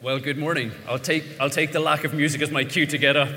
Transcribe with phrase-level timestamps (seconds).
[0.00, 0.70] Well, good morning.
[0.86, 3.30] I'll take, I'll take the lack of music as my cue to get up.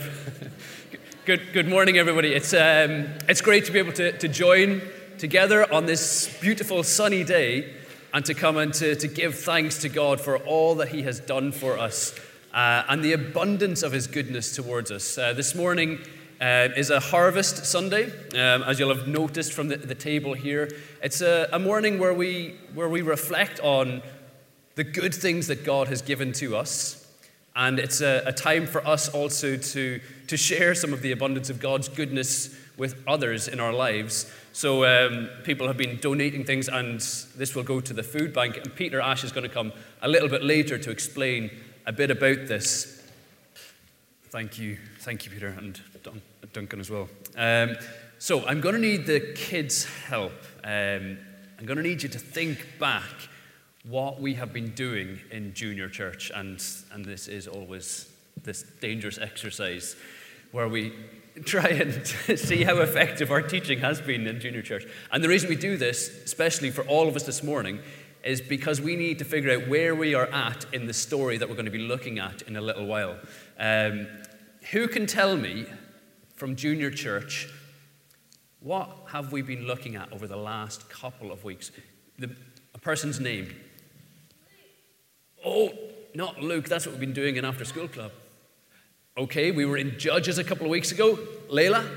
[1.25, 2.33] good, good morning, everybody.
[2.33, 4.83] It's, um, it's great to be able to, to join
[5.17, 7.73] together on this beautiful sunny day
[8.13, 11.19] and to come and to, to give thanks to God for all that He has
[11.19, 12.13] done for us
[12.53, 15.17] uh, and the abundance of His goodness towards us.
[15.17, 15.97] Uh, this morning
[16.39, 20.69] uh, is a harvest Sunday, um, as you'll have noticed from the, the table here.
[21.01, 24.03] It's a, a morning where we, where we reflect on
[24.81, 27.07] the good things that God has given to us.
[27.55, 31.51] And it's a, a, time for us also to, to share some of the abundance
[31.51, 34.31] of God's goodness with others in our lives.
[34.53, 38.57] So, um, people have been donating things, and this will go to the food bank.
[38.57, 41.51] And Peter Ash is going to come a little bit later to explain
[41.85, 43.07] a bit about this.
[44.31, 44.79] Thank you.
[45.01, 45.79] Thank you, Peter, and
[46.53, 47.07] Duncan as well.
[47.37, 47.75] Um,
[48.17, 50.33] so, I'm going to need the kids' help.
[50.63, 51.19] Um,
[51.59, 53.29] I'm going to need you to think back
[53.83, 58.11] what we have been doing in junior church, and, and this is always
[58.43, 59.95] this dangerous exercise
[60.51, 60.93] where we
[61.45, 62.05] try and
[62.37, 64.85] see how effective our teaching has been in junior church.
[65.11, 67.79] And the reason we do this, especially for all of us this morning,
[68.23, 71.49] is because we need to figure out where we are at in the story that
[71.49, 73.17] we're going to be looking at in a little while.
[73.59, 74.07] Um,
[74.71, 75.65] who can tell me
[76.35, 77.49] from junior church
[78.59, 81.71] what have we been looking at over the last couple of weeks?
[82.19, 82.29] The,
[82.75, 83.55] a person's name.
[85.43, 85.71] Oh,
[86.13, 88.11] not Luke, that's what we've been doing in After School Club.
[89.17, 91.17] Okay, we were in Judges a couple of weeks ago.
[91.49, 91.87] Layla?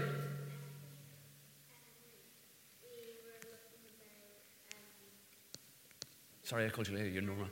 [6.42, 7.48] Sorry, I called you Layla, you're Norma.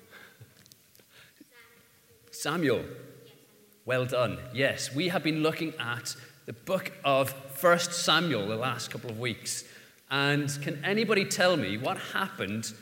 [2.30, 2.84] Samuel.
[3.84, 4.38] Well done.
[4.54, 9.18] Yes, we have been looking at the book of First Samuel the last couple of
[9.18, 9.64] weeks.
[10.10, 12.72] And can anybody tell me what happened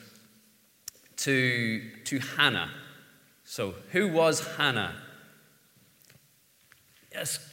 [1.19, 2.71] to, to Hannah?
[3.51, 4.95] So, who was Hannah?
[7.11, 7.53] Yes.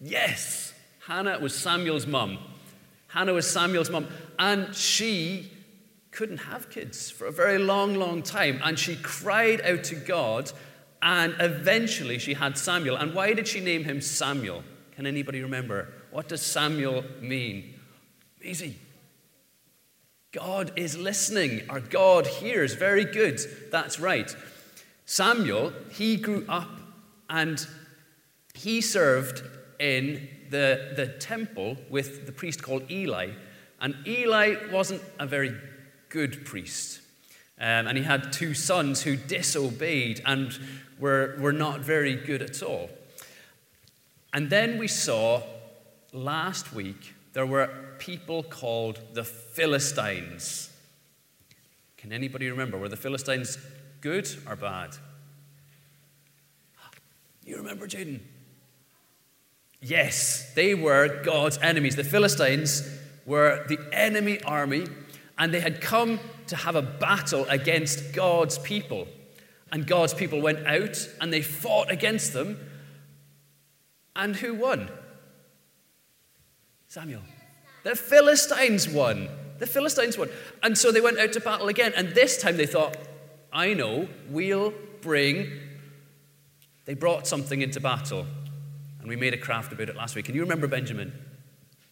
[0.00, 0.74] Yes.
[1.06, 2.38] Hannah was Samuel's mum.
[3.06, 4.08] Hannah was Samuel's mum.
[4.36, 5.52] And she
[6.10, 8.60] couldn't have kids for a very long, long time.
[8.64, 10.50] And she cried out to God.
[11.00, 12.96] And eventually she had Samuel.
[12.96, 14.64] And why did she name him Samuel?
[14.96, 15.86] Can anybody remember?
[16.10, 17.74] What does Samuel mean?
[18.42, 18.76] Easy.
[20.32, 21.62] God is listening.
[21.68, 22.74] Our God hears.
[22.74, 23.38] Very good.
[23.70, 24.34] That's right.
[25.04, 26.70] Samuel, he grew up
[27.28, 27.66] and
[28.54, 29.42] he served
[29.78, 33.32] in the, the temple with the priest called Eli.
[33.80, 35.54] And Eli wasn't a very
[36.08, 37.00] good priest.
[37.58, 40.58] Um, and he had two sons who disobeyed and
[40.98, 42.88] were, were not very good at all.
[44.32, 45.42] And then we saw
[46.12, 50.70] last week there were people called the Philistines.
[51.96, 52.76] Can anybody remember?
[52.78, 53.58] Were the Philistines
[54.00, 54.96] good or bad?
[57.44, 58.20] You remember, Jaden?
[59.80, 61.96] Yes, they were God's enemies.
[61.96, 62.88] The Philistines
[63.26, 64.86] were the enemy army,
[65.38, 69.08] and they had come to have a battle against God's people.
[69.72, 72.58] And God's people went out and they fought against them.
[74.14, 74.90] And who won?
[76.92, 77.22] Samuel.
[77.84, 79.30] The Philistines won.
[79.58, 80.28] The Philistines won.
[80.62, 81.94] And so they went out to battle again.
[81.96, 82.98] And this time they thought,
[83.50, 85.50] I know, we'll bring.
[86.84, 88.26] They brought something into battle.
[89.00, 90.26] And we made a craft about it last week.
[90.26, 91.14] Can you remember Benjamin?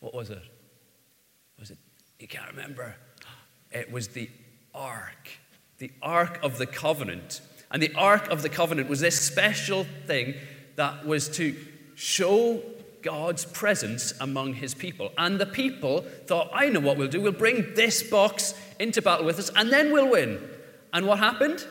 [0.00, 0.42] What was it?
[1.58, 1.78] Was it?
[2.18, 2.94] You can't remember.
[3.70, 4.28] It was the
[4.74, 5.30] Ark.
[5.78, 7.40] The Ark of the Covenant.
[7.70, 10.34] And the Ark of the Covenant was this special thing
[10.76, 11.56] that was to
[11.94, 12.62] show
[13.02, 15.12] God's presence among his people.
[15.16, 17.20] And the people thought, I know what we'll do.
[17.20, 20.40] We'll bring this box into battle with us, and then we'll win.
[20.92, 21.64] And what happened?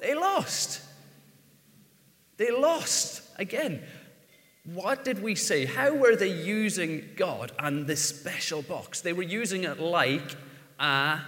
[0.00, 0.82] They lost.
[2.36, 3.82] They lost again.
[4.64, 5.64] What did we say?
[5.64, 9.00] How were they using God and this special box?
[9.00, 10.36] They were using it like
[10.78, 11.20] a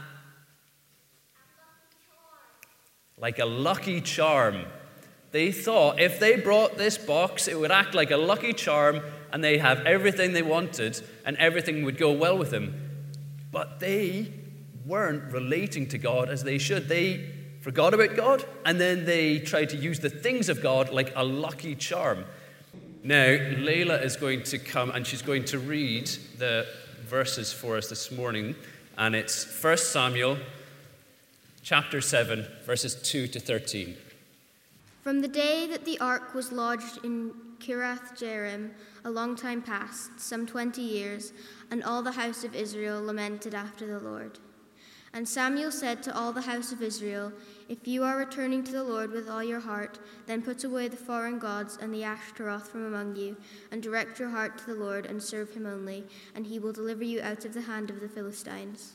[3.18, 4.64] like a lucky charm.
[5.34, 9.00] They thought if they brought this box, it would act like a lucky charm
[9.32, 13.08] and they have everything they wanted and everything would go well with them.
[13.50, 14.32] But they
[14.86, 16.88] weren't relating to God as they should.
[16.88, 17.32] They
[17.62, 21.24] forgot about God and then they tried to use the things of God like a
[21.24, 22.26] lucky charm.
[23.02, 26.06] Now, Layla is going to come and she's going to read
[26.38, 26.64] the
[27.08, 28.54] verses for us this morning.
[28.96, 30.38] And it's 1 Samuel
[31.64, 33.96] chapter 7, verses 2 to 13.
[35.04, 38.70] From the day that the ark was lodged in Kiriath Jearim,
[39.04, 41.34] a long time past, some twenty years,
[41.70, 44.38] and all the house of Israel lamented after the Lord.
[45.12, 47.34] And Samuel said to all the house of Israel,
[47.68, 50.96] If you are returning to the Lord with all your heart, then put away the
[50.96, 53.36] foreign gods and the Ashtaroth from among you,
[53.70, 56.04] and direct your heart to the Lord and serve him only,
[56.34, 58.94] and he will deliver you out of the hand of the Philistines.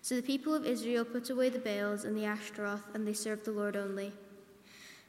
[0.00, 3.44] So the people of Israel put away the Baals and the Ashtaroth, and they served
[3.44, 4.14] the Lord only.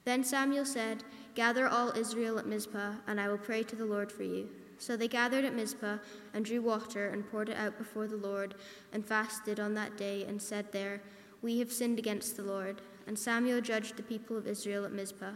[0.06, 1.04] Then Samuel said,
[1.36, 4.50] Gather all Israel at Mizpah, and I will pray to the Lord for you.
[4.78, 5.98] So they gathered at Mizpah
[6.34, 8.56] and drew water and poured it out before the Lord
[8.92, 11.02] and fasted on that day and said there,
[11.42, 12.82] We have sinned against the Lord.
[13.08, 15.34] And Samuel judged the people of Israel at Mizpah.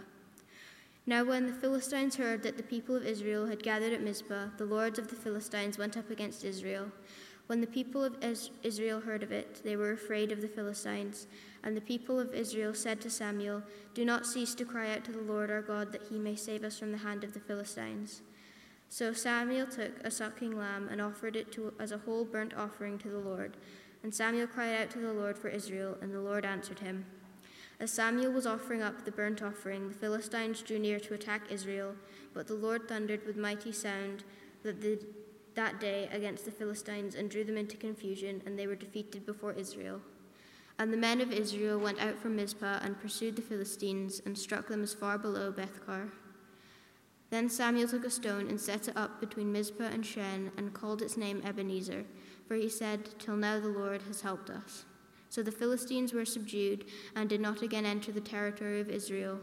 [1.05, 4.65] Now, when the Philistines heard that the people of Israel had gathered at Mizpah, the
[4.65, 6.91] lords of the Philistines went up against Israel.
[7.47, 8.17] When the people of
[8.61, 11.27] Israel heard of it, they were afraid of the Philistines.
[11.63, 13.63] And the people of Israel said to Samuel,
[13.93, 16.63] Do not cease to cry out to the Lord our God that he may save
[16.63, 18.21] us from the hand of the Philistines.
[18.89, 22.97] So Samuel took a sucking lamb and offered it to, as a whole burnt offering
[22.99, 23.57] to the Lord.
[24.03, 27.05] And Samuel cried out to the Lord for Israel, and the Lord answered him.
[27.79, 31.95] As Samuel was offering up the burnt offering, the Philistines drew near to attack Israel,
[32.33, 34.23] but the Lord thundered with mighty sound
[34.63, 34.99] that, the,
[35.57, 39.51] that day against the Philistines and drew them into confusion, and they were defeated before
[39.51, 39.99] Israel.
[40.79, 44.67] And the men of Israel went out from Mizpah and pursued the Philistines and struck
[44.67, 46.11] them as far below Bethkar.
[47.31, 51.01] Then Samuel took a stone and set it up between Mizpah and Shen and called
[51.01, 52.05] its name Ebenezer,
[52.47, 54.85] for he said, Till now the Lord has helped us.
[55.29, 59.39] So the Philistines were subdued and did not again enter the territory of Israel.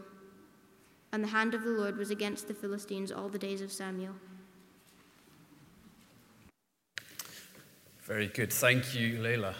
[1.11, 4.15] And the hand of the Lord was against the Philistines all the days of Samuel.
[8.05, 8.53] Very good.
[8.53, 9.55] Thank you, Layla.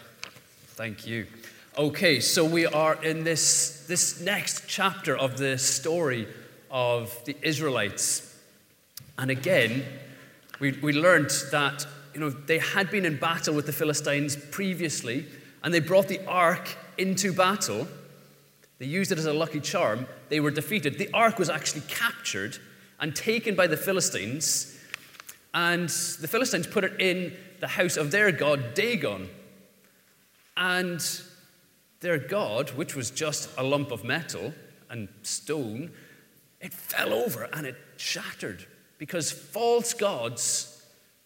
[0.76, 1.26] Thank you.
[1.76, 6.28] Okay, so we are in this, this next chapter of the story
[6.70, 8.38] of the Israelites.
[9.18, 9.84] And again,
[10.60, 15.26] we, we learned that you know, they had been in battle with the Philistines previously,
[15.64, 16.68] and they brought the ark
[16.98, 17.88] into battle.
[18.78, 20.06] They used it as a lucky charm.
[20.28, 20.98] They were defeated.
[20.98, 22.58] The ark was actually captured
[23.00, 24.78] and taken by the Philistines,
[25.52, 29.28] and the Philistines put it in the house of their god, Dagon.
[30.56, 31.00] And
[32.00, 34.54] their god, which was just a lump of metal
[34.88, 35.90] and stone,
[36.60, 38.66] it fell over and it shattered
[38.98, 40.72] because false gods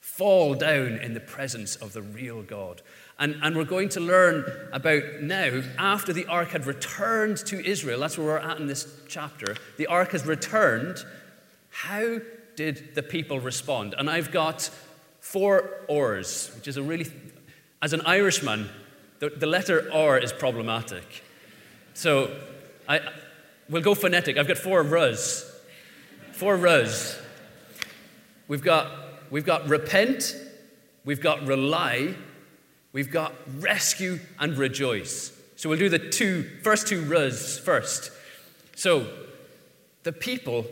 [0.00, 2.82] fall down in the presence of the real God.
[3.18, 8.00] And, and we're going to learn about now, after the ark had returned to Israel,
[8.00, 9.56] that's where we're at in this chapter.
[9.76, 11.04] The ark has returned.
[11.70, 12.18] How
[12.56, 13.94] did the people respond?
[13.96, 14.70] And I've got
[15.20, 17.06] four R's, which is a really,
[17.80, 18.68] as an Irishman,
[19.18, 21.04] the, the letter R is problematic.
[21.94, 22.34] So
[22.88, 23.00] I,
[23.70, 24.36] We'll go phonetic.
[24.36, 25.48] I've got four r's.
[26.32, 27.16] Four r's.
[28.48, 28.90] We've got,
[29.30, 30.34] we've got repent,
[31.04, 32.16] we've got rely,
[32.92, 35.32] we've got rescue and rejoice.
[35.54, 38.10] So we'll do the two, first two r's first.
[38.74, 39.06] So
[40.02, 40.66] the people,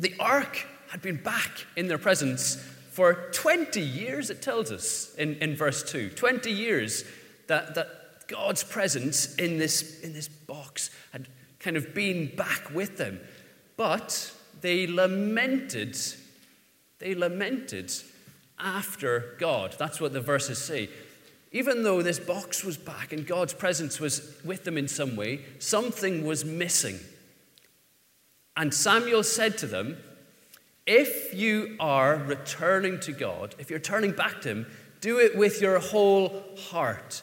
[0.00, 2.60] the ark had been back in their presence
[2.98, 6.10] for 20 years, it tells us in, in verse 2.
[6.10, 7.04] 20 years
[7.46, 11.28] that, that God's presence in this, in this box had
[11.60, 13.20] kind of been back with them.
[13.76, 15.96] But they lamented,
[16.98, 17.92] they lamented
[18.58, 19.76] after God.
[19.78, 20.90] That's what the verses say.
[21.52, 25.44] Even though this box was back and God's presence was with them in some way,
[25.60, 26.98] something was missing.
[28.56, 29.98] And Samuel said to them,
[30.88, 34.66] If you are returning to God, if you're turning back to Him,
[35.02, 37.22] do it with your whole heart.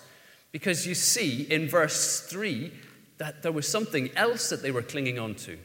[0.52, 2.72] Because you see in verse 3
[3.18, 5.58] that there was something else that they were clinging on to.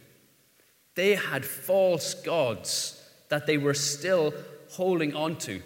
[0.94, 4.32] They had false gods that they were still
[4.70, 5.62] holding on to.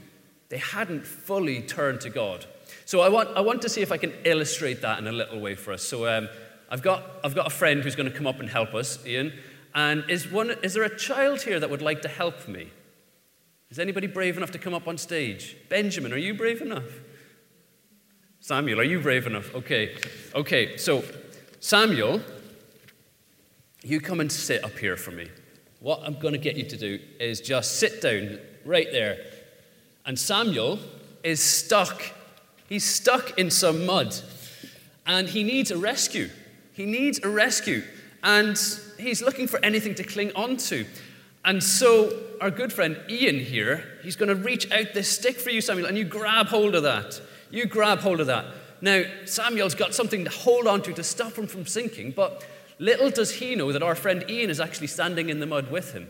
[0.49, 2.47] They hadn't fully turned to God.
[2.85, 5.39] So I want, I want to see if I can illustrate that in a little
[5.39, 5.85] way for us.
[5.85, 6.29] So um,
[6.69, 9.33] I've, got, I've got a friend who's going to come up and help us, Ian.
[9.75, 12.71] And is, one, is there a child here that would like to help me?
[13.71, 15.57] Is anybody brave enough to come up on stage?
[15.69, 17.01] Benjamin, are you brave enough?
[18.39, 19.53] Samuel, are you brave enough?
[19.55, 19.97] Okay.
[20.35, 21.03] Okay, so
[21.61, 22.21] Samuel,
[23.83, 25.29] you come and sit up here for me.
[25.81, 29.19] What I'm going to get you to do is just sit down right there.
[30.07, 30.79] And Samuel
[31.23, 32.03] is stuck.
[32.69, 34.15] He's stuck in some mud.
[35.07, 36.31] And he needs a rescue.
[36.73, 37.83] He needs a rescue.
[38.25, 38.59] And
[38.99, 40.87] he's looking for anything to cling onto.
[41.45, 45.51] And so, our good friend Ian here, he's going to reach out this stick for
[45.51, 47.21] you, Samuel, and you grab hold of that.
[47.51, 48.47] You grab hold of that.
[48.81, 52.47] Now, Samuel's got something to hold on to to stop him from sinking, but
[52.79, 55.93] little does he know that our friend Ian is actually standing in the mud with
[55.93, 56.09] him.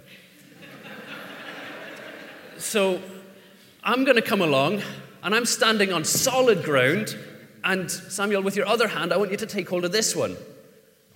[2.58, 3.02] so
[3.82, 4.82] I'm going to come along,
[5.24, 7.18] and I'm standing on solid ground,
[7.64, 10.36] And Samuel, with your other hand, I want you to take hold of this one.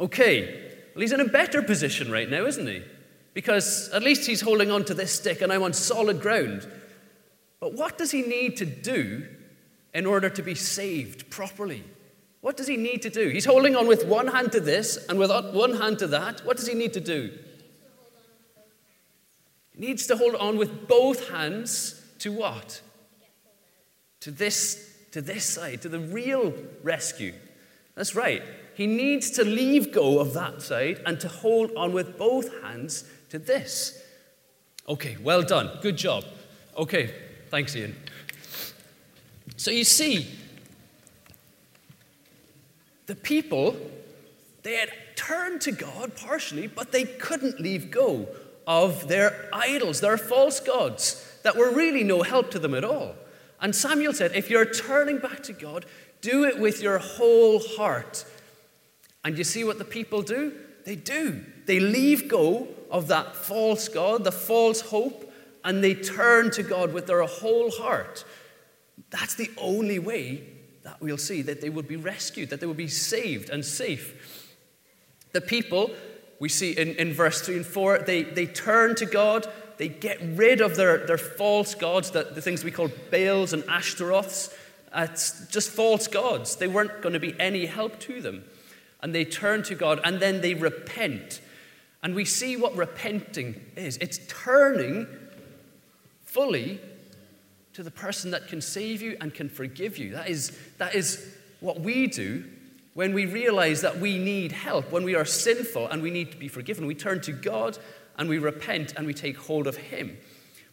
[0.01, 0.68] Okay,
[0.99, 2.83] well, he's in a better position right now, isn't he?
[3.33, 6.67] Because at least he's holding on to this stick and I'm on solid ground.
[7.61, 9.25] But what does he need to do
[9.95, 11.85] in order to be saved properly?
[12.41, 13.29] What does he need to do?
[13.29, 16.45] He's holding on with one hand to this and with one hand to that.
[16.45, 17.31] What does he need to do?
[19.77, 22.81] He needs to hold on with both hands to what?
[24.23, 26.53] To this, to this side, to the real
[26.83, 27.35] rescue.
[27.95, 28.43] That's right.
[28.79, 33.03] He needs to leave go of that side and to hold on with both hands
[33.31, 34.01] to this.
[34.89, 35.81] Okay, well done.
[35.83, 36.25] Good job.
[36.77, 37.13] Okay,
[37.51, 37.97] thanks, Ian.
[39.57, 40.29] So you see,
[43.07, 43.77] the people,
[44.63, 48.29] they had turned to God partially, but they couldn't leave go
[48.65, 53.17] of their idols, their false gods that were really no help to them at all.
[53.61, 55.85] And Samuel said, if you're turning back to God,
[56.21, 58.25] do it with your whole heart.
[59.25, 60.53] And you see what the people do?
[60.85, 61.45] They do.
[61.67, 65.33] They leave go of that false God, the false hope,
[65.65, 68.25] and they turn to God with their whole heart.
[69.11, 70.43] That's the only way
[70.83, 74.57] that we'll see that they would be rescued, that they would be saved and safe.
[75.33, 75.91] The people,
[76.41, 79.47] we see in, in verse 3 and 4, they, they turn to God,
[79.77, 83.63] they get rid of their, their false gods, the, the things we call Baals and
[83.65, 84.55] Ashtaroths.
[84.95, 86.57] It's just false gods.
[86.57, 88.45] They weren't going to be any help to them.
[89.01, 91.41] And they turn to God and then they repent.
[92.03, 95.07] And we see what repenting is it's turning
[96.23, 96.81] fully
[97.73, 100.11] to the person that can save you and can forgive you.
[100.11, 102.45] That is, that is what we do
[102.95, 106.37] when we realize that we need help, when we are sinful and we need to
[106.37, 106.87] be forgiven.
[106.87, 107.79] We turn to God
[108.19, 110.19] and we repent and we take hold of Him.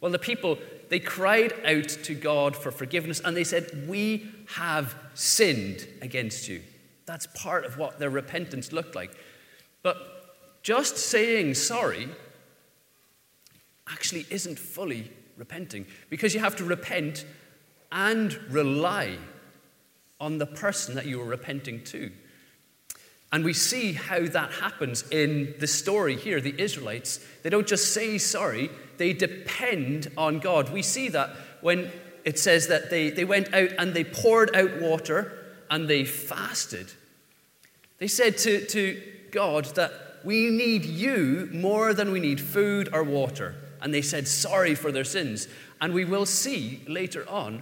[0.01, 0.58] Well, the people,
[0.89, 6.62] they cried out to God for forgiveness and they said, We have sinned against you.
[7.06, 9.12] That's part of what their repentance looked like.
[9.84, 9.98] But
[10.64, 12.10] just saying sorry
[13.88, 17.26] actually isn't fully repenting because you have to repent
[17.92, 19.18] and rely
[20.20, 22.12] on the person that you are repenting to.
[23.32, 26.40] And we see how that happens in the story here.
[26.40, 30.72] The Israelites, they don't just say sorry, they depend on God.
[30.72, 31.32] We see that
[31.62, 31.92] when
[32.24, 36.91] it says that they, they went out and they poured out water and they fasted.
[37.98, 39.91] They said to, to God that
[40.24, 43.55] we need you more than we need food or water.
[43.81, 45.48] And they said sorry for their sins.
[45.79, 47.62] And we will see later on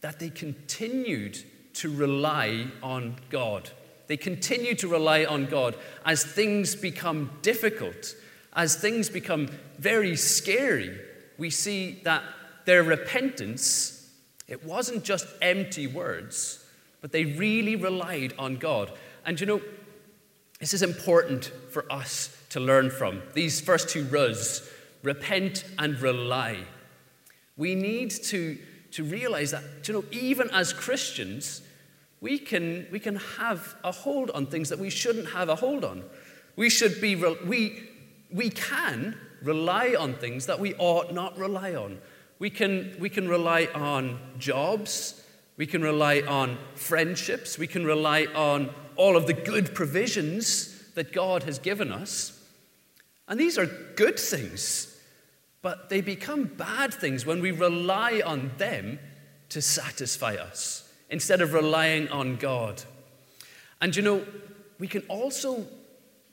[0.00, 1.38] that they continued
[1.74, 3.70] to rely on God.
[4.06, 8.14] They continue to rely on God as things become difficult,
[8.54, 10.98] as things become very scary.
[11.38, 12.22] We see that
[12.64, 14.10] their repentance,
[14.46, 16.63] it wasn't just empty words,
[17.04, 18.90] but they really relied on God.
[19.26, 19.60] And you know,
[20.58, 23.20] this is important for us to learn from.
[23.34, 24.66] These first two rus
[25.02, 26.60] repent and rely.
[27.58, 28.56] We need to,
[28.92, 31.60] to realize that, you know, even as Christians,
[32.22, 35.84] we can, we can have a hold on things that we shouldn't have a hold
[35.84, 36.04] on.
[36.56, 37.82] We should be, we,
[38.32, 41.98] we can rely on things that we ought not rely on.
[42.38, 45.20] We can, we can rely on jobs,
[45.56, 51.12] we can rely on friendships, we can rely on all of the good provisions that
[51.12, 52.40] God has given us.
[53.28, 55.00] And these are good things,
[55.62, 58.98] but they become bad things when we rely on them
[59.50, 62.82] to satisfy us instead of relying on God.
[63.80, 64.26] And you know,
[64.78, 65.66] we can also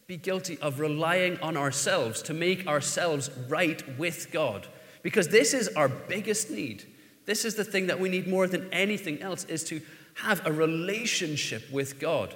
[0.08, 4.68] be guilty of relying on ourselves to make ourselves right with God
[5.04, 6.86] because this is our biggest need.
[7.26, 9.82] This is the thing that we need more than anything else is to
[10.16, 12.36] have a relationship with God.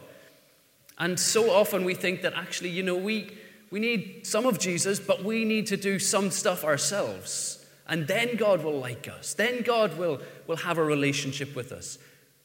[0.98, 3.30] And so often we think that actually, you know, we,
[3.70, 7.66] we need some of Jesus, but we need to do some stuff ourselves.
[7.88, 9.34] And then God will like us.
[9.34, 11.98] Then God will, will have a relationship with us.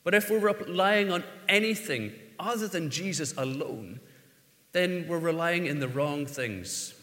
[0.02, 4.00] But if we're relying on anything other than Jesus alone,
[4.73, 6.94] then we're relying in the wrong things.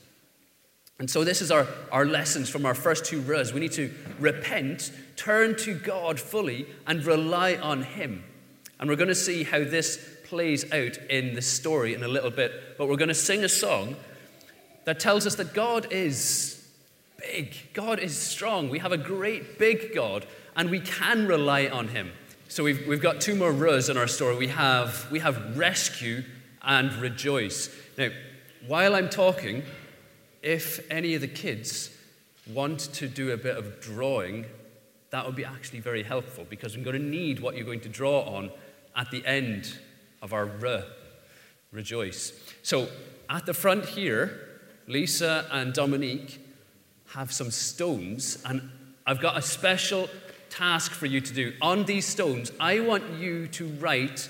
[0.99, 3.53] And so, this is our, our lessons from our first two rus.
[3.53, 8.23] We need to repent, turn to God fully, and rely on Him.
[8.79, 12.31] And we're going to see how this plays out in the story in a little
[12.31, 13.95] bit, but we're going to sing a song
[14.85, 16.67] that tells us that God is
[17.19, 18.69] big, God is strong.
[18.69, 20.25] We have a great big God,
[20.55, 22.11] and we can rely on Him.
[22.47, 24.35] So we've, we've got two more rus in our story.
[24.35, 26.23] We have, we have rescue
[26.63, 27.69] and rejoice.
[27.97, 28.09] Now,
[28.65, 29.63] while I'm talking,
[30.47, 31.89] if any of the kids
[32.49, 34.45] want to do a bit of drawing,
[35.09, 37.89] that would be actually very helpful because I'm going to need what you're going to
[37.89, 38.51] draw on
[38.95, 39.77] at the end
[40.21, 40.83] of our re,
[41.73, 42.31] rejoice.
[42.63, 42.87] So
[43.29, 44.39] at the front here,
[44.87, 46.39] Lisa and Dominique
[47.07, 48.69] have some stones, and
[49.05, 50.09] I've got a special
[50.49, 51.55] task for you to do.
[51.61, 54.29] On these stones, I want you to write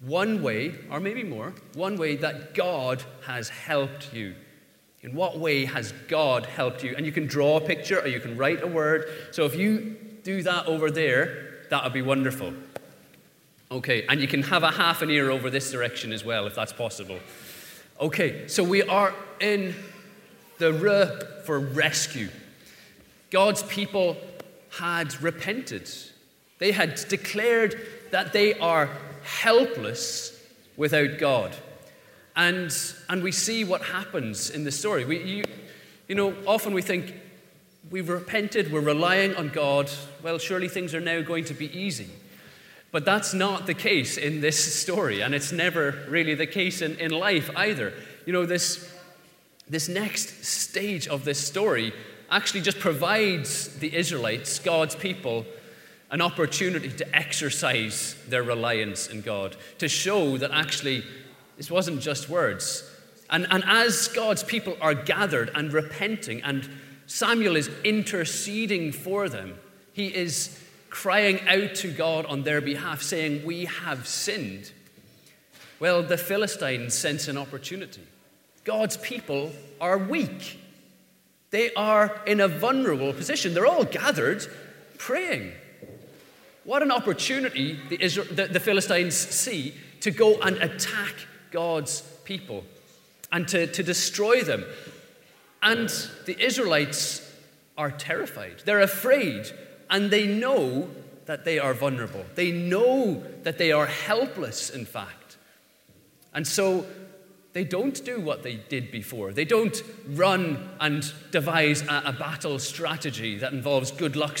[0.00, 4.34] one way, or maybe more, one way that God has helped you.
[5.06, 6.94] In what way has God helped you?
[6.96, 9.08] And you can draw a picture or you can write a word.
[9.30, 12.52] So if you do that over there, that would be wonderful.
[13.70, 16.56] Okay, and you can have a half an ear over this direction as well, if
[16.56, 17.20] that's possible.
[18.00, 19.76] Okay, so we are in
[20.58, 22.28] the R for rescue.
[23.30, 24.16] God's people
[24.70, 25.88] had repented.
[26.58, 28.90] They had declared that they are
[29.22, 30.44] helpless
[30.76, 31.54] without God.
[32.36, 32.70] And,
[33.08, 35.04] and we see what happens in the story.
[35.04, 35.44] We, you,
[36.06, 37.14] you know, often we think
[37.90, 39.90] we've repented, we're relying on God.
[40.22, 42.10] Well, surely things are now going to be easy.
[42.92, 46.96] But that's not the case in this story, and it's never really the case in,
[46.96, 47.92] in life either.
[48.26, 48.92] You know, this,
[49.68, 51.92] this next stage of this story
[52.30, 55.44] actually just provides the Israelites, God's people,
[56.10, 61.02] an opportunity to exercise their reliance in God, to show that actually
[61.56, 62.88] this wasn't just words.
[63.30, 66.68] And, and as God's people are gathered and repenting, and
[67.06, 69.58] Samuel is interceding for them,
[69.92, 70.60] he is
[70.90, 74.72] crying out to God on their behalf, saying, We have sinned.
[75.80, 78.02] Well, the Philistines sense an opportunity.
[78.64, 80.60] God's people are weak.
[81.50, 83.54] They are in a vulnerable position.
[83.54, 84.46] They're all gathered
[84.98, 85.52] praying.
[86.64, 91.14] What an opportunity the, Israel, the, the Philistines see to go and attack
[91.56, 92.64] God's people
[93.32, 94.62] and to, to destroy them.
[95.62, 95.88] And
[96.26, 97.22] the Israelites
[97.78, 98.56] are terrified.
[98.66, 99.46] They're afraid
[99.88, 100.90] and they know
[101.24, 102.26] that they are vulnerable.
[102.34, 105.38] They know that they are helpless, in fact.
[106.34, 106.84] And so
[107.54, 109.32] they don't do what they did before.
[109.32, 114.38] They don't run and devise a, a battle strategy that involves good luck,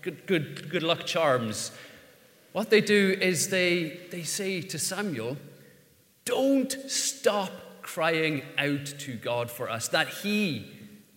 [0.00, 1.72] good, good, good luck charms.
[2.52, 5.36] What they do is they, they say to Samuel,
[6.24, 7.50] Don't stop
[7.82, 10.70] crying out to God for us, that He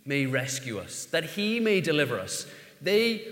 [0.06, 2.48] may rescue us, that He may deliver us.
[2.82, 3.28] They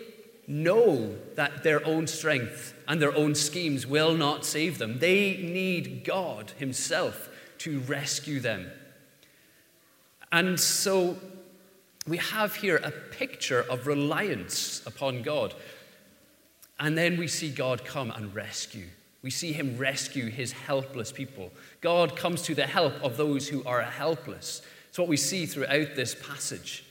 [0.48, 5.00] know that their own strength and their own schemes will not save them.
[5.00, 8.70] They need God Himself to rescue them.
[10.32, 11.18] And so
[12.08, 15.54] we have here a picture of reliance upon God.
[16.80, 18.88] And then we see God come and rescue.
[19.24, 21.52] We see him rescue his helpless people.
[21.80, 24.62] God comes to the help of those who are helpless.
[24.90, 26.86] It's what we see throughout this passage.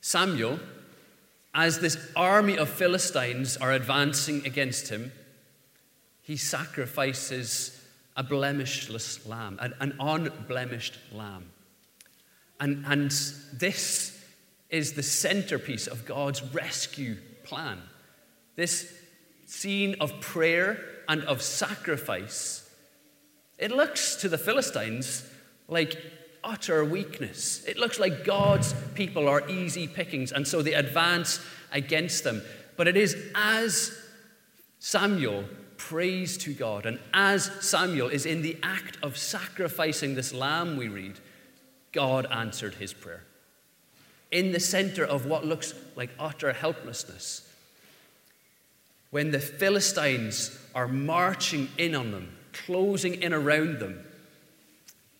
[0.00, 0.58] Samuel,
[1.54, 5.12] as this army of Philistines are advancing against him,
[6.22, 7.80] he sacrifices
[8.16, 11.50] a blemishless lamb, an, an unblemished lamb.
[12.58, 13.10] And, and
[13.54, 14.20] this
[14.70, 17.80] is the centerpiece of God's rescue plan.
[18.56, 19.01] This
[19.52, 22.70] scene of prayer and of sacrifice.
[23.58, 25.28] It looks to the Philistines
[25.68, 26.00] like
[26.42, 27.62] utter weakness.
[27.66, 31.38] It looks like God's people are easy pickings, and so they advance
[31.70, 32.42] against them.
[32.76, 33.96] But it is as
[34.78, 35.44] Samuel
[35.76, 36.86] prays to God.
[36.86, 41.18] And as Samuel is in the act of sacrificing this lamb, we read,
[41.92, 43.24] God answered his prayer.
[44.30, 47.46] In the center of what looks like utter helplessness,
[49.12, 54.02] when the Philistines are marching in on them, closing in around them,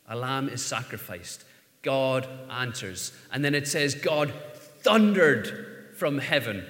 [0.09, 1.45] a lamb is sacrificed.
[1.83, 3.13] God answers.
[3.31, 4.33] And then it says, God
[4.81, 6.65] thundered from heaven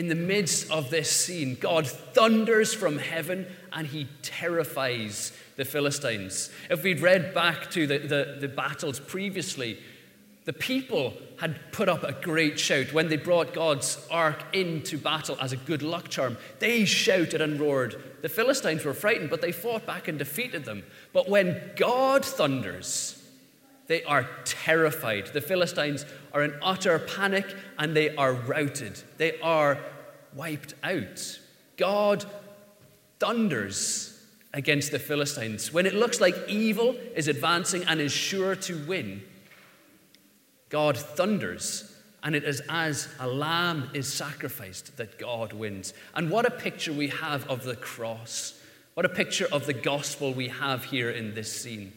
[0.00, 6.50] in the midst of this scene, God thunders from heaven and he terrifies the Philistines.
[6.70, 9.78] If we'd read back to the, the, the, battles previously,
[10.44, 12.92] the people had put up a great shout.
[12.92, 17.60] When they brought God's ark into battle as a good luck charm, they shouted and
[17.60, 18.02] roared.
[18.22, 20.82] The Philistines were frightened, but they fought back and defeated them.
[21.12, 23.22] But when God thunders,
[23.86, 25.28] they are terrified.
[25.28, 29.02] The Philistines are in utter panic and they are routed.
[29.18, 29.78] They are
[30.34, 31.38] wiped out.
[31.76, 32.24] God
[33.18, 34.22] thunders
[34.54, 35.72] against the Philistines.
[35.72, 39.22] When it looks like evil is advancing and is sure to win,
[40.70, 45.92] God thunders, and it is as a lamb is sacrificed that God wins.
[46.14, 48.58] And what a picture we have of the cross.
[48.94, 51.92] What a picture of the gospel we have here in this scene.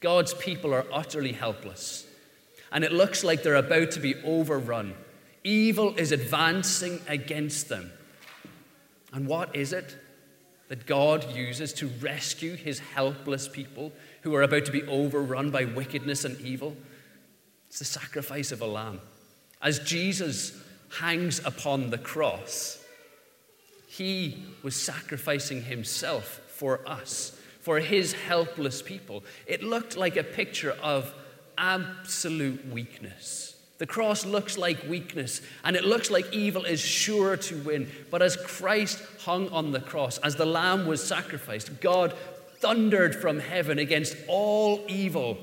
[0.00, 2.06] God's people are utterly helpless.
[2.72, 4.94] And it looks like they're about to be overrun.
[5.42, 7.90] Evil is advancing against them.
[9.12, 9.96] And what is it
[10.68, 15.64] that God uses to rescue his helpless people who are about to be overrun by
[15.64, 16.76] wickedness and evil?
[17.70, 19.00] It's the sacrifice of a lamb.
[19.62, 20.60] As Jesus
[20.98, 22.84] hangs upon the cross,
[23.86, 29.22] he was sacrificing himself for us, for his helpless people.
[29.46, 31.14] It looked like a picture of
[31.56, 33.54] absolute weakness.
[33.78, 37.88] The cross looks like weakness and it looks like evil is sure to win.
[38.10, 42.14] But as Christ hung on the cross, as the Lamb was sacrificed, God
[42.58, 45.38] thundered from heaven against all evil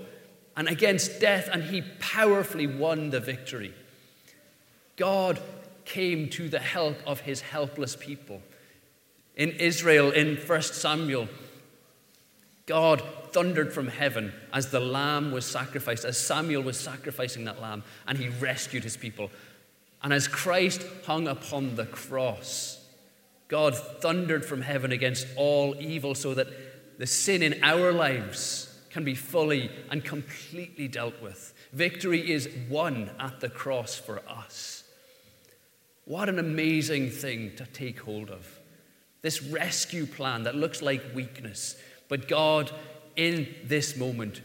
[0.58, 3.74] and against death, and he powerfully won the victory.
[4.96, 5.40] God
[5.86, 8.42] came to the help of his helpless people.
[9.36, 11.30] In Israel, in 1 Samuel,
[12.66, 17.84] God thundered from heaven as the lamb was sacrificed, as Samuel was sacrificing that lamb,
[18.08, 19.30] and he rescued his people.
[20.02, 22.84] And as Christ hung upon the cross,
[23.48, 26.48] God thundered from heaven against all evil so that
[26.98, 28.67] the sin in our lives
[28.98, 31.54] can be fully and completely dealt with.
[31.72, 34.86] Victory is won at the cross for us.
[36.06, 38.60] What an amazing thing to take hold of.
[39.22, 41.80] This rescue plan that looks like weakness,
[42.10, 42.72] but God
[43.16, 44.42] in this moment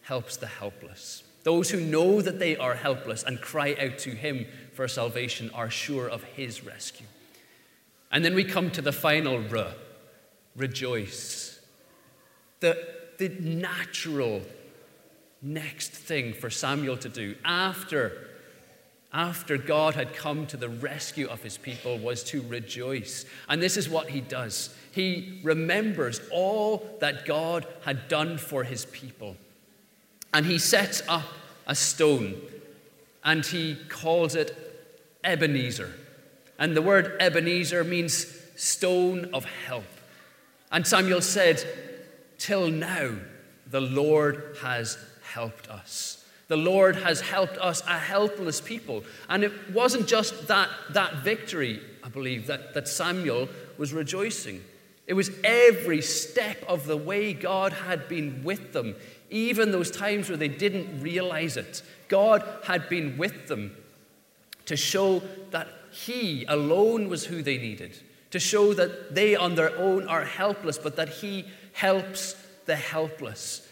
[0.00, 1.22] helps the helpless.
[1.44, 5.70] Those who know that they are helpless and cry out to Him for salvation are
[5.70, 7.06] sure of His rescue.
[8.10, 9.68] And then we come to the final R,
[10.56, 11.60] rejoice.
[12.58, 14.42] The, the natural
[15.40, 18.28] next thing for Samuel to do after
[19.14, 23.26] after God had come to the rescue of his people was to rejoice.
[23.46, 28.84] And this is what he does he remembers all that God had done for his
[28.86, 29.36] people.
[30.34, 31.24] And he sets up
[31.66, 32.40] a stone
[33.24, 34.54] and he calls it
[35.24, 35.92] Ebenezer.
[36.58, 39.84] And the word Ebenezer means stone of help.
[40.70, 41.64] And Samuel said,
[42.42, 43.14] Till now,
[43.68, 46.24] the Lord has helped us.
[46.48, 49.04] The Lord has helped us, a helpless people.
[49.28, 54.60] And it wasn't just that, that victory, I believe, that, that Samuel was rejoicing.
[55.06, 58.96] It was every step of the way God had been with them,
[59.30, 61.84] even those times where they didn't realize it.
[62.08, 63.76] God had been with them
[64.66, 67.96] to show that He alone was who they needed,
[68.32, 73.66] to show that they on their own are helpless, but that He helps the helpless.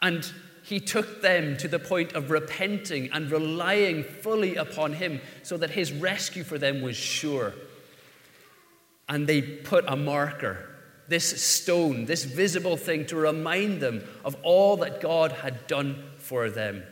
[0.00, 0.30] And
[0.64, 5.70] he took them to the point of repenting and relying fully upon him so that
[5.70, 7.52] his rescue for them was sure.
[9.08, 10.68] And they put a marker,
[11.08, 16.48] this stone, this visible thing, to remind them of all that God had done for
[16.48, 16.84] them.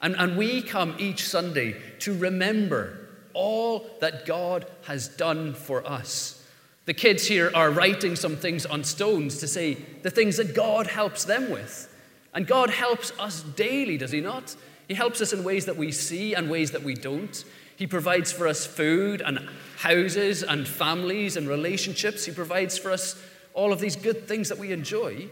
[0.00, 2.98] And, and we come each Sunday to remember
[3.32, 6.41] all that God has done for us.
[6.84, 10.88] The kids here are writing some things on stones to say the things that God
[10.88, 11.88] helps them with.
[12.34, 14.56] And God helps us daily, does He not?
[14.88, 17.44] He helps us in ways that we see and ways that we don't.
[17.76, 22.24] He provides for us food and houses and families and relationships.
[22.24, 23.22] He provides for us
[23.54, 25.28] all of these good things that we enjoy.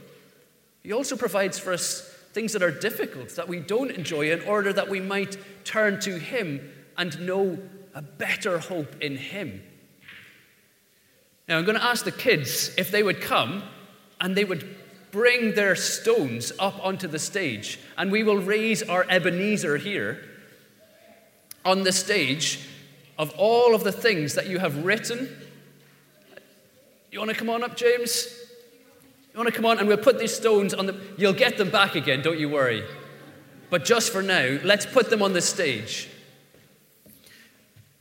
[0.83, 4.73] He also provides for us things that are difficult, that we don't enjoy, in order
[4.73, 7.59] that we might turn to Him and know
[7.95, 9.63] a better hope in Him.
[11.51, 13.65] Now, I'm going to ask the kids if they would come
[14.21, 14.77] and they would
[15.11, 20.25] bring their stones up onto the stage, and we will raise our Ebenezer here
[21.65, 22.69] on the stage
[23.19, 25.29] of all of the things that you have written.
[27.11, 28.29] You want to come on up, James?
[29.33, 31.01] You want to come on, and we'll put these stones on the.
[31.19, 32.85] You'll get them back again, don't you worry.
[33.71, 36.10] But just for now, let's put them on the stage.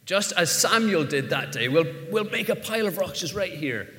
[0.10, 3.54] Just as Samuel did that day, we'll, we'll make a pile of rocks just right
[3.54, 3.94] here.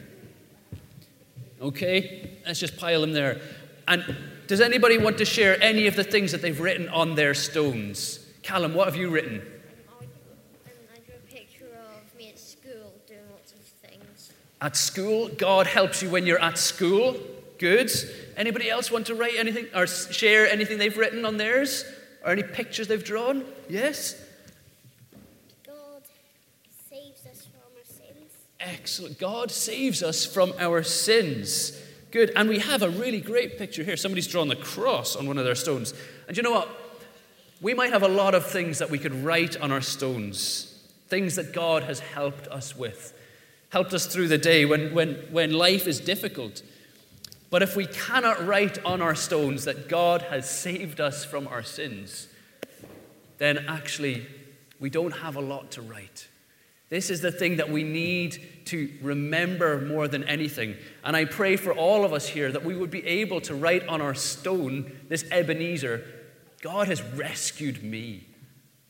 [1.60, 2.32] Okay?
[2.44, 3.40] Let's just pile them there.
[3.86, 4.16] And
[4.48, 8.26] does anybody want to share any of the things that they've written on their stones?
[8.42, 9.40] Callum, what have you written?
[10.00, 10.08] Um,
[10.92, 14.32] I, drew a picture of me at school doing lots of things.
[14.60, 17.18] At school, God helps you when you're at school.
[17.58, 17.88] Good.
[18.36, 21.84] Anybody else want to write anything or share anything they've written on theirs?
[22.24, 23.44] Or any pictures they've drawn?
[23.68, 24.16] Yes?
[25.66, 26.02] God
[26.90, 28.32] saves us from our sins.
[28.60, 29.18] Excellent.
[29.18, 31.80] God saves us from our sins.
[32.10, 32.32] Good.
[32.36, 33.96] And we have a really great picture here.
[33.96, 35.94] Somebody's drawn the cross on one of their stones.
[36.28, 36.68] And you know what?
[37.60, 41.36] We might have a lot of things that we could write on our stones, things
[41.36, 43.12] that God has helped us with,
[43.70, 46.62] helped us through the day when, when, when life is difficult.
[47.50, 51.62] But if we cannot write on our stones that God has saved us from our
[51.62, 52.28] sins,
[53.38, 54.26] then actually
[54.78, 56.28] we don't have a lot to write.
[56.90, 60.76] This is the thing that we need to remember more than anything.
[61.04, 63.86] And I pray for all of us here that we would be able to write
[63.86, 66.04] on our stone, this Ebenezer,
[66.60, 68.26] God has rescued me.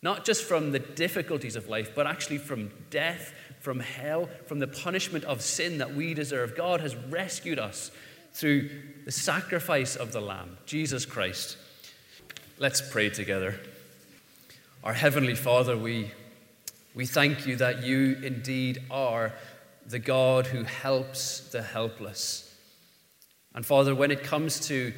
[0.03, 4.67] Not just from the difficulties of life, but actually from death, from hell, from the
[4.67, 6.57] punishment of sin that we deserve.
[6.57, 7.91] God has rescued us
[8.33, 8.71] through
[9.05, 11.59] the sacrifice of the Lamb, Jesus Christ.
[12.59, 13.61] Let's pray together.
[14.83, 16.11] Our Heavenly Father, we,
[16.95, 19.33] we thank you that you indeed are
[19.87, 22.55] the God who helps the helpless.
[23.55, 24.93] And Father, when it comes to,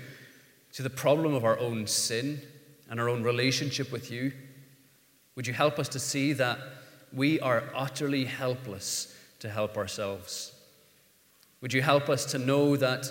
[0.73, 2.41] to the problem of our own sin
[2.89, 4.33] and our own relationship with you,
[5.35, 6.59] would you help us to see that
[7.13, 10.53] we are utterly helpless to help ourselves?
[11.61, 13.11] Would you help us to know that,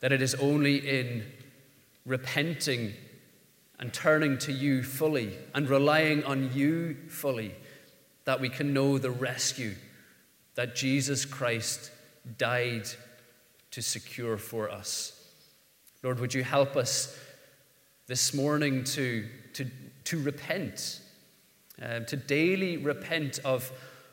[0.00, 1.24] that it is only in
[2.04, 2.94] repenting
[3.78, 7.54] and turning to you fully and relying on you fully
[8.28, 9.74] that we can know the rescue
[10.54, 11.90] that Jesus Christ
[12.36, 12.86] died
[13.70, 15.30] to secure for us?
[16.02, 17.18] Lord, would you help us
[18.06, 19.66] this morning to, to,
[20.04, 21.00] to repent
[21.80, 23.70] um, to daily repent of,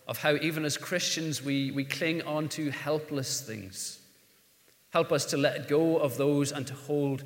[0.08, 4.00] of how, even as Christians, we, we cling on to helpless things.
[4.92, 7.24] Help us to let go of those and to hold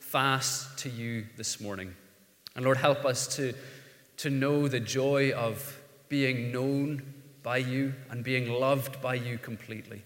[0.00, 1.94] fast to you this morning.
[2.56, 3.52] And Lord, help us to,
[4.18, 5.78] to know the joy of
[6.12, 7.02] being known
[7.42, 10.02] by you and being loved by you completely.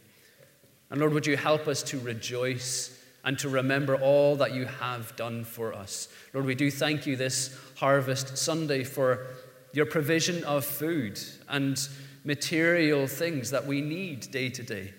[0.88, 5.16] And Lord, would you help us to rejoice and to remember all that you have
[5.16, 6.06] done for us?
[6.32, 9.26] Lord, we do thank you this Harvest Sunday for
[9.72, 11.76] your provision of food and
[12.22, 14.94] material things that we need day to day.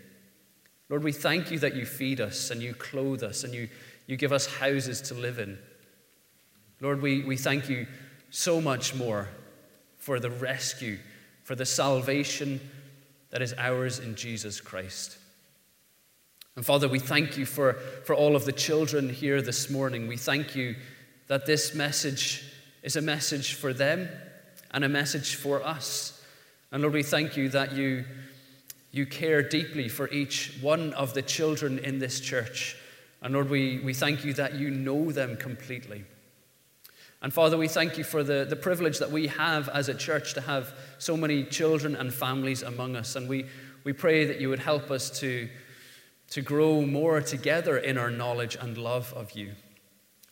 [0.89, 3.69] Lord, we thank you that you feed us and you clothe us and you,
[4.07, 5.57] you give us houses to live in.
[6.81, 7.87] Lord, we, we thank you
[8.29, 9.29] so much more
[10.07, 10.97] for the rescue,
[11.43, 12.61] for the salvation
[13.29, 15.17] that is ours in Jesus Christ.
[16.55, 17.73] And Father, we thank you for,
[18.05, 20.07] for all of the children here this morning.
[20.07, 20.77] We thank you
[21.27, 22.41] that this message
[22.83, 24.07] is a message for them
[24.71, 26.23] and a message for us.
[26.71, 28.05] And Lord, we thank you that you,
[28.93, 32.77] you care deeply for each one of the children in this church.
[33.21, 36.05] And Lord, we, we thank you that you know them completely.
[37.21, 40.34] And Father, we thank you for the, the privilege that we have as a church
[40.36, 43.15] to have so many children and families among us.
[43.15, 43.45] And we,
[43.84, 45.49] we pray that you would help us to,
[46.32, 49.53] to grow more together in our knowledge and love of you.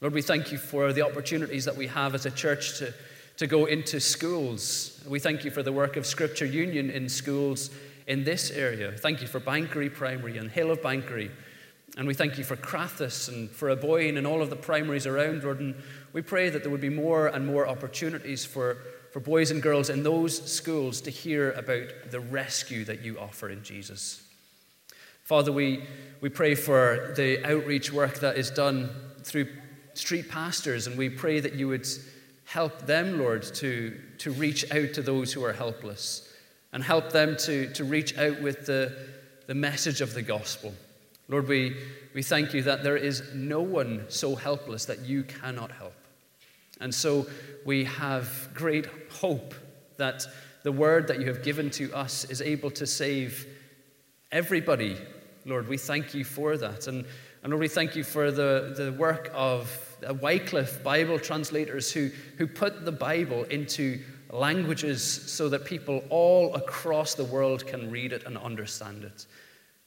[0.01, 2.93] Lord, we thank you for the opportunities that we have as a church to
[3.37, 5.03] to go into schools.
[5.07, 7.69] We thank you for the work of Scripture Union in schools
[8.07, 8.91] in this area.
[8.93, 11.31] Thank you for Banchory Primary and Hill of Banchory.
[11.97, 15.43] And we thank you for Crathes and for Aboyne and all of the primaries around,
[15.43, 15.61] Lord.
[15.61, 15.75] And
[16.11, 18.77] we pray that there would be more and more opportunities for,
[19.13, 23.49] for boys and girls in those schools to hear about the rescue that you offer
[23.49, 24.21] in Jesus.
[25.23, 25.83] Father, we,
[26.19, 28.89] we pray for the outreach work that is done
[29.23, 29.47] through
[29.93, 31.87] street pastors, and we pray that you would
[32.43, 36.31] help them, Lord, to, to reach out to those who are helpless
[36.73, 38.95] and help them to, to reach out with the,
[39.47, 40.73] the message of the gospel.
[41.27, 41.75] Lord, we,
[42.13, 45.95] we thank you that there is no one so helpless that you cannot help.
[46.79, 47.25] And so
[47.65, 49.55] we have great hope
[49.97, 50.25] that
[50.63, 53.47] the word that you have given to us is able to save
[54.31, 54.97] everybody.
[55.45, 56.87] Lord, we thank you for that.
[56.87, 57.05] And,
[57.43, 62.45] and Lord, we thank you for the, the work of Wycliffe Bible translators who, who
[62.45, 63.99] put the Bible into
[64.31, 69.25] languages so that people all across the world can read it and understand it.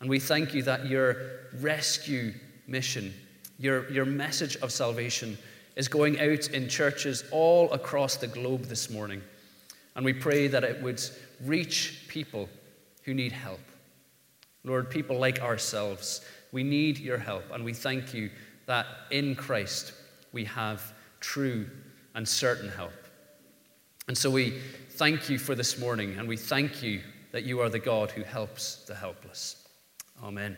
[0.01, 1.17] And we thank you that your
[1.61, 2.33] rescue
[2.67, 3.13] mission,
[3.59, 5.37] your, your message of salvation,
[5.77, 9.23] is going out in churches all across the globe this morning.
[9.97, 11.03] And we pray that it would
[11.45, 12.49] reach people
[13.05, 13.61] who need help.
[14.65, 16.21] Lord, people like ourselves,
[16.53, 17.45] we need your help.
[17.53, 18.31] And we thank you
[18.67, 19.93] that in Christ
[20.33, 21.67] we have true
[22.15, 22.93] and certain help.
[24.09, 24.59] And so we
[24.91, 28.23] thank you for this morning, and we thank you that you are the God who
[28.23, 29.58] helps the helpless.
[30.23, 30.57] Amen.